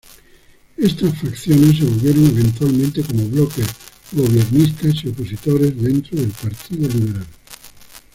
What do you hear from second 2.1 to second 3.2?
eventualmente